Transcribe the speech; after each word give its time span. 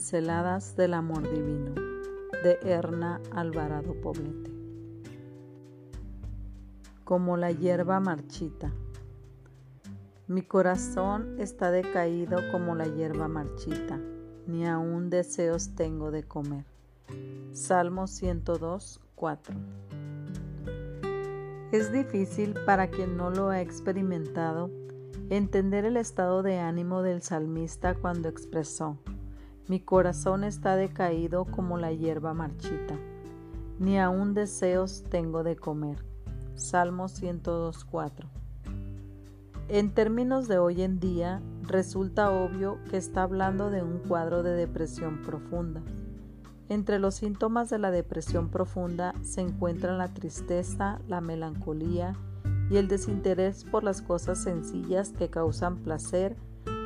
Pinceladas 0.00 0.76
del 0.76 0.94
Amor 0.94 1.30
Divino 1.30 1.74
de 2.42 2.58
Erna 2.62 3.20
Alvarado 3.32 3.92
Poblete. 4.00 4.50
Como 7.04 7.36
la 7.36 7.50
hierba 7.50 8.00
marchita. 8.00 8.72
Mi 10.26 10.40
corazón 10.40 11.38
está 11.38 11.70
decaído 11.70 12.38
como 12.50 12.74
la 12.74 12.86
hierba 12.86 13.28
marchita, 13.28 14.00
ni 14.46 14.66
aún 14.66 15.10
deseos 15.10 15.74
tengo 15.74 16.10
de 16.10 16.22
comer. 16.22 16.64
Salmo 17.52 18.06
102, 18.06 19.02
4. 19.16 19.54
Es 21.72 21.92
difícil 21.92 22.54
para 22.64 22.88
quien 22.88 23.18
no 23.18 23.28
lo 23.28 23.50
ha 23.50 23.60
experimentado 23.60 24.70
entender 25.28 25.84
el 25.84 25.98
estado 25.98 26.42
de 26.42 26.58
ánimo 26.58 27.02
del 27.02 27.20
salmista 27.20 27.94
cuando 27.94 28.30
expresó, 28.30 28.96
mi 29.68 29.80
corazón 29.80 30.44
está 30.44 30.76
decaído 30.76 31.44
como 31.44 31.78
la 31.78 31.92
hierba 31.92 32.34
marchita, 32.34 32.98
ni 33.78 33.98
aún 33.98 34.34
deseos 34.34 35.04
tengo 35.08 35.42
de 35.44 35.56
comer. 35.56 36.04
Salmo 36.54 37.04
102.4. 37.04 38.28
En 39.68 39.94
términos 39.94 40.48
de 40.48 40.58
hoy 40.58 40.82
en 40.82 40.98
día, 40.98 41.40
resulta 41.62 42.32
obvio 42.32 42.78
que 42.90 42.96
está 42.96 43.22
hablando 43.22 43.70
de 43.70 43.82
un 43.82 43.98
cuadro 43.98 44.42
de 44.42 44.50
depresión 44.54 45.22
profunda. 45.22 45.80
Entre 46.68 46.98
los 46.98 47.14
síntomas 47.14 47.70
de 47.70 47.78
la 47.78 47.90
depresión 47.90 48.48
profunda 48.48 49.14
se 49.22 49.40
encuentran 49.40 49.98
la 49.98 50.12
tristeza, 50.12 51.00
la 51.08 51.20
melancolía 51.20 52.16
y 52.70 52.76
el 52.76 52.88
desinterés 52.88 53.64
por 53.64 53.84
las 53.84 54.02
cosas 54.02 54.42
sencillas 54.42 55.12
que 55.12 55.30
causan 55.30 55.78
placer, 55.78 56.36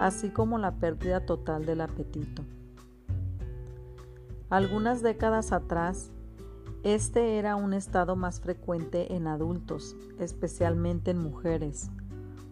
así 0.00 0.30
como 0.30 0.58
la 0.58 0.72
pérdida 0.72 1.24
total 1.24 1.66
del 1.66 1.80
apetito. 1.80 2.44
Algunas 4.54 5.02
décadas 5.02 5.50
atrás, 5.50 6.12
este 6.84 7.38
era 7.38 7.56
un 7.56 7.72
estado 7.72 8.14
más 8.14 8.38
frecuente 8.38 9.16
en 9.16 9.26
adultos, 9.26 9.96
especialmente 10.20 11.10
en 11.10 11.18
mujeres. 11.18 11.90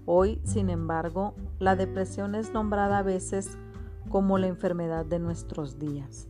Hoy, 0.04 0.40
sin 0.42 0.68
embargo, 0.68 1.36
la 1.60 1.76
depresión 1.76 2.34
es 2.34 2.52
nombrada 2.52 2.98
a 2.98 3.02
veces 3.04 3.56
como 4.08 4.36
la 4.38 4.48
enfermedad 4.48 5.06
de 5.06 5.20
nuestros 5.20 5.78
días, 5.78 6.26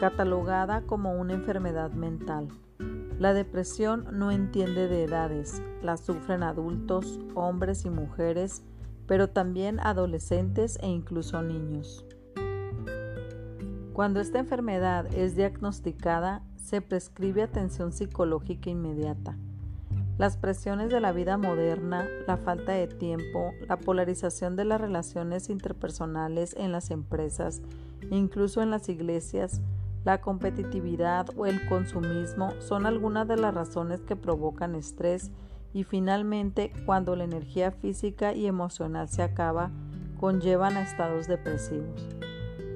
catalogada 0.00 0.80
como 0.80 1.12
una 1.12 1.34
enfermedad 1.34 1.92
mental. 1.92 2.48
La 3.20 3.32
depresión 3.32 4.08
no 4.10 4.32
entiende 4.32 4.88
de 4.88 5.04
edades, 5.04 5.62
la 5.82 5.98
sufren 5.98 6.42
adultos, 6.42 7.20
hombres 7.36 7.84
y 7.84 7.90
mujeres, 7.90 8.64
pero 9.06 9.28
también 9.28 9.78
adolescentes 9.78 10.80
e 10.82 10.88
incluso 10.88 11.42
niños. 11.42 12.04
Cuando 13.96 14.20
esta 14.20 14.38
enfermedad 14.38 15.06
es 15.14 15.36
diagnosticada, 15.36 16.42
se 16.56 16.82
prescribe 16.82 17.42
atención 17.42 17.94
psicológica 17.94 18.68
inmediata. 18.68 19.38
Las 20.18 20.36
presiones 20.36 20.90
de 20.90 21.00
la 21.00 21.12
vida 21.12 21.38
moderna, 21.38 22.06
la 22.26 22.36
falta 22.36 22.72
de 22.72 22.88
tiempo, 22.88 23.54
la 23.66 23.78
polarización 23.78 24.54
de 24.54 24.66
las 24.66 24.82
relaciones 24.82 25.48
interpersonales 25.48 26.54
en 26.58 26.72
las 26.72 26.90
empresas, 26.90 27.62
incluso 28.10 28.60
en 28.60 28.70
las 28.70 28.90
iglesias, 28.90 29.62
la 30.04 30.20
competitividad 30.20 31.28
o 31.34 31.46
el 31.46 31.66
consumismo 31.66 32.50
son 32.58 32.84
algunas 32.84 33.26
de 33.26 33.38
las 33.38 33.54
razones 33.54 34.02
que 34.02 34.14
provocan 34.14 34.74
estrés 34.74 35.30
y 35.72 35.84
finalmente 35.84 36.70
cuando 36.84 37.16
la 37.16 37.24
energía 37.24 37.70
física 37.70 38.34
y 38.34 38.46
emocional 38.46 39.08
se 39.08 39.22
acaba, 39.22 39.70
conllevan 40.20 40.76
a 40.76 40.82
estados 40.82 41.28
depresivos. 41.28 42.06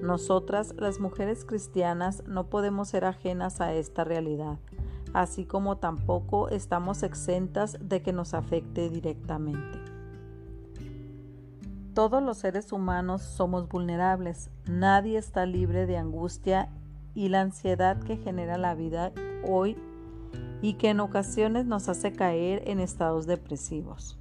Nosotras, 0.02 0.74
las 0.78 0.98
mujeres 0.98 1.44
cristianas, 1.44 2.22
no 2.26 2.46
podemos 2.46 2.88
ser 2.88 3.04
ajenas 3.04 3.60
a 3.60 3.74
esta 3.74 4.04
realidad, 4.04 4.58
así 5.12 5.44
como 5.44 5.76
tampoco 5.76 6.48
estamos 6.48 7.02
exentas 7.02 7.76
de 7.80 8.02
que 8.02 8.12
nos 8.12 8.32
afecte 8.32 8.88
directamente. 8.88 9.78
Todos 11.94 12.22
los 12.22 12.38
seres 12.38 12.72
humanos 12.72 13.22
somos 13.22 13.68
vulnerables, 13.68 14.50
nadie 14.66 15.18
está 15.18 15.44
libre 15.44 15.86
de 15.86 15.98
angustia 15.98 16.70
y 17.14 17.28
la 17.28 17.40
ansiedad 17.40 17.98
que 17.98 18.16
genera 18.16 18.56
la 18.58 18.74
vida 18.74 19.12
hoy 19.46 19.76
y 20.62 20.74
que 20.74 20.90
en 20.90 21.00
ocasiones 21.00 21.66
nos 21.66 21.88
hace 21.88 22.12
caer 22.12 22.62
en 22.66 22.80
estados 22.80 23.26
depresivos. 23.26 24.19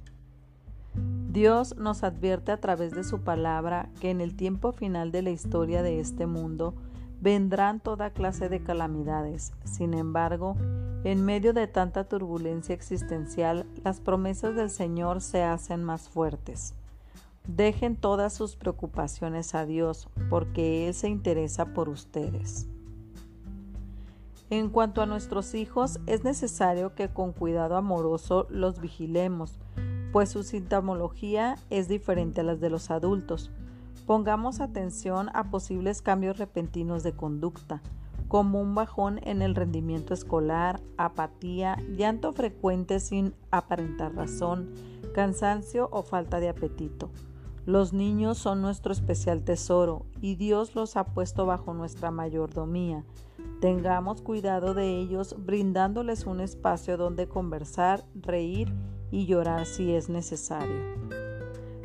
Dios 1.32 1.76
nos 1.76 2.02
advierte 2.02 2.50
a 2.50 2.56
través 2.56 2.90
de 2.90 3.04
su 3.04 3.20
palabra 3.20 3.88
que 4.00 4.10
en 4.10 4.20
el 4.20 4.34
tiempo 4.34 4.72
final 4.72 5.12
de 5.12 5.22
la 5.22 5.30
historia 5.30 5.80
de 5.80 6.00
este 6.00 6.26
mundo 6.26 6.74
vendrán 7.20 7.78
toda 7.78 8.10
clase 8.10 8.48
de 8.48 8.64
calamidades. 8.64 9.52
Sin 9.62 9.94
embargo, 9.94 10.56
en 11.04 11.24
medio 11.24 11.52
de 11.52 11.68
tanta 11.68 12.08
turbulencia 12.08 12.74
existencial, 12.74 13.64
las 13.84 14.00
promesas 14.00 14.56
del 14.56 14.70
Señor 14.70 15.20
se 15.20 15.44
hacen 15.44 15.84
más 15.84 16.08
fuertes. 16.08 16.74
Dejen 17.46 17.94
todas 17.94 18.32
sus 18.32 18.56
preocupaciones 18.56 19.54
a 19.54 19.66
Dios, 19.66 20.08
porque 20.30 20.88
Él 20.88 20.94
se 20.94 21.08
interesa 21.08 21.66
por 21.66 21.88
ustedes. 21.88 22.66
En 24.50 24.68
cuanto 24.68 25.00
a 25.00 25.06
nuestros 25.06 25.54
hijos, 25.54 26.00
es 26.06 26.24
necesario 26.24 26.96
que 26.96 27.08
con 27.08 27.32
cuidado 27.32 27.76
amoroso 27.76 28.48
los 28.50 28.80
vigilemos, 28.80 29.60
pues 30.12 30.30
su 30.30 30.42
sintomología 30.42 31.56
es 31.70 31.88
diferente 31.88 32.40
a 32.40 32.44
las 32.44 32.60
de 32.60 32.70
los 32.70 32.90
adultos. 32.90 33.50
Pongamos 34.06 34.60
atención 34.60 35.30
a 35.34 35.50
posibles 35.50 36.02
cambios 36.02 36.38
repentinos 36.38 37.02
de 37.02 37.12
conducta, 37.12 37.80
como 38.26 38.60
un 38.60 38.74
bajón 38.74 39.20
en 39.22 39.42
el 39.42 39.54
rendimiento 39.54 40.14
escolar, 40.14 40.80
apatía, 40.96 41.76
llanto 41.96 42.32
frecuente 42.32 42.98
sin 42.98 43.34
aparentar 43.50 44.14
razón, 44.14 44.70
cansancio 45.14 45.88
o 45.92 46.02
falta 46.02 46.40
de 46.40 46.48
apetito. 46.48 47.10
Los 47.66 47.92
niños 47.92 48.38
son 48.38 48.62
nuestro 48.62 48.92
especial 48.92 49.42
tesoro 49.42 50.06
y 50.20 50.34
Dios 50.34 50.74
los 50.74 50.96
ha 50.96 51.04
puesto 51.04 51.46
bajo 51.46 51.74
nuestra 51.74 52.10
mayordomía. 52.10 53.04
Tengamos 53.60 54.22
cuidado 54.22 54.74
de 54.74 54.96
ellos 54.96 55.36
brindándoles 55.38 56.24
un 56.26 56.40
espacio 56.40 56.96
donde 56.96 57.28
conversar, 57.28 58.04
reír 58.14 58.72
y 59.10 59.26
llorar 59.26 59.66
si 59.66 59.94
es 59.94 60.08
necesario. 60.08 61.00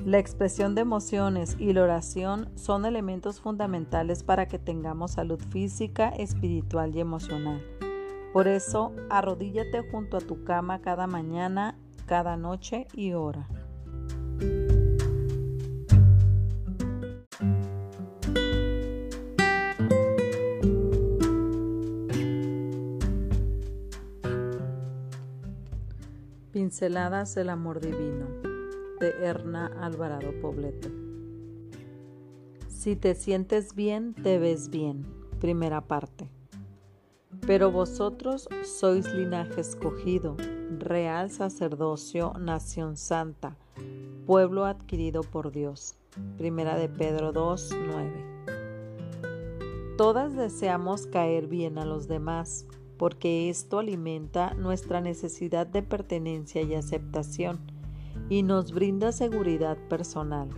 La 0.06 0.20
expresión 0.20 0.76
de 0.76 0.82
emociones 0.82 1.56
y 1.58 1.74
la 1.74 1.82
oración 1.82 2.50
son 2.56 2.86
elementos 2.86 3.42
fundamentales 3.42 4.24
para 4.24 4.48
que 4.48 4.60
tengamos 4.60 5.14
salud 5.14 5.40
física, 5.50 6.10
espiritual 6.10 6.96
y 6.96 7.00
emocional. 7.00 7.64
Por 8.32 8.48
eso, 8.48 8.92
arrodíllate 9.10 9.82
junto 9.90 10.18
a 10.18 10.22
tu 10.22 10.44
cama 10.44 10.82
cada 10.82 11.08
mañana, 11.08 11.78
cada 12.06 12.38
noche 12.38 12.86
y 12.94 13.14
ora. 13.14 13.48
Pinceladas 26.66 27.36
del 27.36 27.52
Amor 27.52 27.80
Divino 27.80 28.26
de 29.00 29.12
Erna 29.24 29.72
Alvarado 29.82 30.32
Poblete. 30.42 30.92
Si 32.68 32.96
te 32.96 33.14
sientes 33.14 33.76
bien, 33.76 34.16
te 34.16 34.40
ves 34.40 34.72
bien. 34.72 35.06
Primera 35.40 35.82
parte. 35.82 36.28
Pero 37.46 37.72
vosotros 37.72 38.50
sois 38.64 39.14
linaje 39.14 39.62
escogido, 39.62 40.38
real 40.80 41.30
sacerdocio, 41.30 42.34
nación 42.40 42.98
santa, 42.98 43.56
pueblo 44.26 44.66
adquirido 44.66 45.22
por 45.22 45.52
Dios. 45.52 46.00
Primera 46.40 46.80
de 46.80 46.90
Pedro 46.90 47.32
2, 47.32 47.76
9. 47.90 48.12
Todas 50.00 50.36
deseamos 50.36 51.06
caer 51.06 51.46
bien 51.46 51.78
a 51.78 51.86
los 51.86 52.08
demás 52.08 52.66
porque 52.98 53.50
esto 53.50 53.80
alimenta 53.80 54.54
nuestra 54.54 55.02
necesidad 55.02 55.68
de 55.68 55.84
pertenencia 55.84 56.62
y 56.62 56.76
aceptación 56.76 57.60
y 58.30 58.44
nos 58.44 58.72
brinda 58.72 59.12
seguridad 59.12 59.78
personal. 59.90 60.50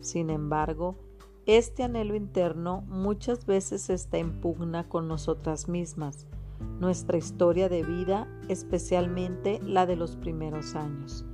Sin 0.00 0.30
embargo, 0.30 0.96
este 1.46 1.82
anhelo 1.82 2.14
interno 2.14 2.82
muchas 2.88 3.44
veces 3.44 3.90
está 3.90 4.18
en 4.18 4.40
pugna 4.40 4.88
con 4.88 5.08
nosotras 5.08 5.68
mismas, 5.68 6.26
nuestra 6.80 7.18
historia 7.18 7.68
de 7.68 7.82
vida, 7.82 8.26
especialmente 8.48 9.60
la 9.62 9.84
de 9.86 9.96
los 9.96 10.16
primeros 10.16 10.74
años. 10.74 11.26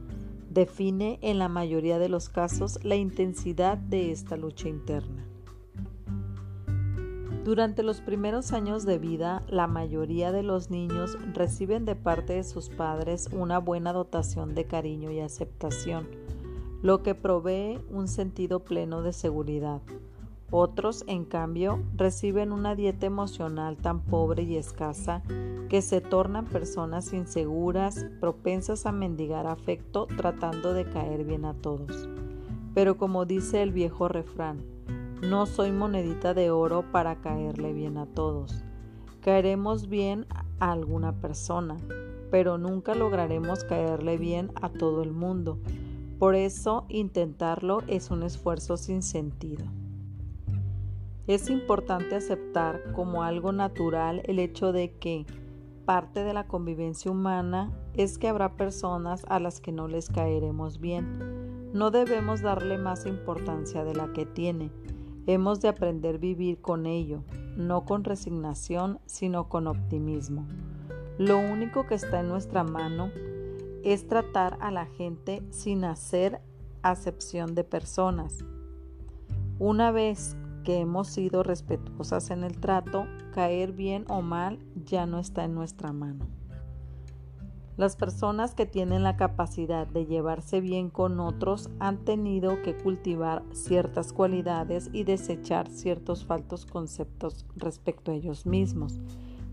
Define 0.50 1.20
en 1.22 1.38
la 1.38 1.48
mayoría 1.48 2.00
de 2.00 2.08
los 2.08 2.28
casos 2.28 2.82
la 2.82 2.96
intensidad 2.96 3.78
de 3.78 4.10
esta 4.10 4.36
lucha 4.36 4.68
interna. 4.68 5.29
Durante 7.44 7.82
los 7.82 8.02
primeros 8.02 8.52
años 8.52 8.84
de 8.84 8.98
vida, 8.98 9.42
la 9.48 9.66
mayoría 9.66 10.30
de 10.30 10.42
los 10.42 10.68
niños 10.70 11.16
reciben 11.32 11.86
de 11.86 11.96
parte 11.96 12.34
de 12.34 12.44
sus 12.44 12.68
padres 12.68 13.30
una 13.32 13.58
buena 13.58 13.94
dotación 13.94 14.54
de 14.54 14.66
cariño 14.66 15.10
y 15.10 15.20
aceptación, 15.20 16.06
lo 16.82 17.02
que 17.02 17.14
provee 17.14 17.78
un 17.90 18.08
sentido 18.08 18.60
pleno 18.60 19.00
de 19.00 19.14
seguridad. 19.14 19.80
Otros, 20.50 21.02
en 21.06 21.24
cambio, 21.24 21.82
reciben 21.96 22.52
una 22.52 22.74
dieta 22.74 23.06
emocional 23.06 23.78
tan 23.78 24.02
pobre 24.02 24.42
y 24.42 24.56
escasa 24.56 25.22
que 25.70 25.80
se 25.80 26.02
tornan 26.02 26.44
personas 26.44 27.12
inseguras, 27.14 28.04
propensas 28.20 28.84
a 28.84 28.92
mendigar 28.92 29.46
afecto, 29.46 30.06
tratando 30.14 30.74
de 30.74 30.84
caer 30.84 31.24
bien 31.24 31.46
a 31.46 31.54
todos. 31.54 32.06
Pero 32.74 32.98
como 32.98 33.24
dice 33.24 33.62
el 33.62 33.72
viejo 33.72 34.08
refrán, 34.08 34.58
no 35.22 35.44
soy 35.44 35.70
monedita 35.70 36.32
de 36.32 36.50
oro 36.50 36.90
para 36.90 37.16
caerle 37.20 37.72
bien 37.72 37.98
a 37.98 38.06
todos. 38.06 38.64
Caeremos 39.20 39.88
bien 39.88 40.26
a 40.60 40.72
alguna 40.72 41.20
persona, 41.20 41.76
pero 42.30 42.56
nunca 42.56 42.94
lograremos 42.94 43.64
caerle 43.64 44.16
bien 44.16 44.50
a 44.54 44.70
todo 44.70 45.02
el 45.02 45.12
mundo. 45.12 45.58
Por 46.18 46.34
eso 46.34 46.86
intentarlo 46.88 47.82
es 47.86 48.10
un 48.10 48.22
esfuerzo 48.22 48.76
sin 48.76 49.02
sentido. 49.02 49.66
Es 51.26 51.50
importante 51.50 52.16
aceptar 52.16 52.92
como 52.92 53.22
algo 53.22 53.52
natural 53.52 54.22
el 54.24 54.38
hecho 54.38 54.72
de 54.72 54.92
que 54.92 55.26
parte 55.84 56.24
de 56.24 56.32
la 56.32 56.46
convivencia 56.46 57.10
humana 57.10 57.70
es 57.94 58.16
que 58.16 58.28
habrá 58.28 58.56
personas 58.56 59.24
a 59.28 59.38
las 59.38 59.60
que 59.60 59.70
no 59.70 59.86
les 59.86 60.08
caeremos 60.08 60.80
bien. 60.80 61.72
No 61.72 61.90
debemos 61.90 62.40
darle 62.40 62.78
más 62.78 63.06
importancia 63.06 63.84
de 63.84 63.94
la 63.94 64.12
que 64.12 64.26
tiene. 64.26 64.70
Hemos 65.32 65.60
de 65.60 65.68
aprender 65.68 66.16
a 66.16 66.18
vivir 66.18 66.60
con 66.60 66.86
ello, 66.86 67.22
no 67.56 67.84
con 67.84 68.02
resignación, 68.02 68.98
sino 69.06 69.48
con 69.48 69.68
optimismo. 69.68 70.44
Lo 71.18 71.38
único 71.38 71.86
que 71.86 71.94
está 71.94 72.18
en 72.18 72.26
nuestra 72.26 72.64
mano 72.64 73.12
es 73.84 74.08
tratar 74.08 74.58
a 74.60 74.72
la 74.72 74.86
gente 74.86 75.40
sin 75.50 75.84
hacer 75.84 76.40
acepción 76.82 77.54
de 77.54 77.62
personas. 77.62 78.44
Una 79.60 79.92
vez 79.92 80.36
que 80.64 80.80
hemos 80.80 81.06
sido 81.06 81.44
respetuosas 81.44 82.30
en 82.30 82.42
el 82.42 82.58
trato, 82.58 83.06
caer 83.32 83.70
bien 83.70 84.06
o 84.08 84.22
mal 84.22 84.58
ya 84.84 85.06
no 85.06 85.20
está 85.20 85.44
en 85.44 85.54
nuestra 85.54 85.92
mano. 85.92 86.26
Las 87.80 87.96
personas 87.96 88.54
que 88.54 88.66
tienen 88.66 89.02
la 89.02 89.16
capacidad 89.16 89.86
de 89.86 90.04
llevarse 90.04 90.60
bien 90.60 90.90
con 90.90 91.18
otros 91.18 91.70
han 91.78 92.04
tenido 92.04 92.60
que 92.60 92.76
cultivar 92.76 93.42
ciertas 93.52 94.12
cualidades 94.12 94.90
y 94.92 95.04
desechar 95.04 95.66
ciertos 95.70 96.26
faltos 96.26 96.66
conceptos 96.66 97.46
respecto 97.56 98.10
a 98.10 98.14
ellos 98.16 98.44
mismos. 98.44 99.00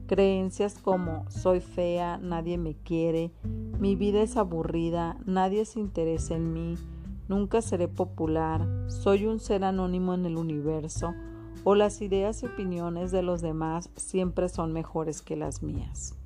Creencias 0.08 0.78
como 0.78 1.24
soy 1.30 1.62
fea, 1.62 2.18
nadie 2.18 2.58
me 2.58 2.76
quiere, 2.76 3.32
mi 3.80 3.96
vida 3.96 4.22
es 4.22 4.36
aburrida, 4.36 5.16
nadie 5.26 5.64
se 5.64 5.80
interesa 5.80 6.36
en 6.36 6.52
mí, 6.52 6.76
nunca 7.30 7.62
seré 7.62 7.88
popular, 7.88 8.68
soy 8.88 9.26
un 9.26 9.40
ser 9.40 9.64
anónimo 9.64 10.14
en 10.14 10.26
el 10.26 10.36
universo, 10.36 11.14
o 11.64 11.76
las 11.76 12.02
ideas 12.02 12.44
y 12.44 12.48
opiniones 12.48 13.12
de 13.12 13.22
los 13.22 13.40
demás 13.40 13.90
siempre 13.96 14.50
son 14.50 14.74
mejores 14.74 15.22
que 15.22 15.38
las 15.38 15.64
mías. 15.64 16.18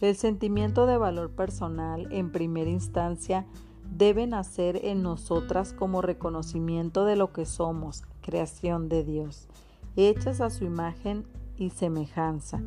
El 0.00 0.14
sentimiento 0.14 0.86
de 0.86 0.98
valor 0.98 1.30
personal, 1.30 2.08
en 2.12 2.30
primera 2.30 2.68
instancia, 2.68 3.46
debe 3.90 4.26
nacer 4.26 4.80
en 4.84 5.02
nosotras 5.02 5.72
como 5.72 6.02
reconocimiento 6.02 7.06
de 7.06 7.16
lo 7.16 7.32
que 7.32 7.46
somos, 7.46 8.02
creación 8.20 8.90
de 8.90 9.04
Dios, 9.04 9.48
hechas 9.96 10.42
a 10.42 10.50
su 10.50 10.64
imagen 10.64 11.24
y 11.56 11.70
semejanza, 11.70 12.60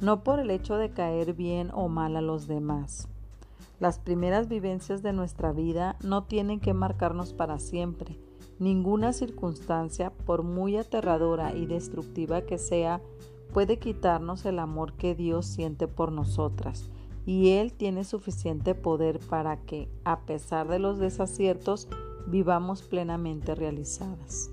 no 0.00 0.24
por 0.24 0.40
el 0.40 0.50
hecho 0.50 0.76
de 0.76 0.90
caer 0.90 1.34
bien 1.34 1.70
o 1.72 1.88
mal 1.88 2.16
a 2.16 2.20
los 2.20 2.48
demás. 2.48 3.08
Las 3.78 4.00
primeras 4.00 4.48
vivencias 4.48 5.02
de 5.02 5.12
nuestra 5.12 5.52
vida 5.52 5.96
no 6.02 6.24
tienen 6.24 6.58
que 6.58 6.74
marcarnos 6.74 7.32
para 7.32 7.60
siempre. 7.60 8.18
Ninguna 8.58 9.12
circunstancia, 9.12 10.10
por 10.10 10.42
muy 10.42 10.76
aterradora 10.76 11.54
y 11.54 11.66
destructiva 11.66 12.42
que 12.42 12.58
sea, 12.58 13.00
puede 13.52 13.78
quitarnos 13.78 14.44
el 14.46 14.58
amor 14.58 14.94
que 14.94 15.14
Dios 15.14 15.46
siente 15.46 15.88
por 15.88 16.12
nosotras, 16.12 16.90
y 17.26 17.50
Él 17.50 17.72
tiene 17.72 18.04
suficiente 18.04 18.74
poder 18.74 19.20
para 19.20 19.58
que, 19.58 19.88
a 20.04 20.20
pesar 20.20 20.68
de 20.68 20.78
los 20.78 20.98
desaciertos, 20.98 21.88
vivamos 22.26 22.82
plenamente 22.82 23.54
realizadas. 23.54 24.50